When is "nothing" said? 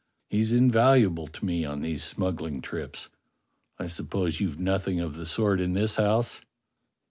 4.59-4.99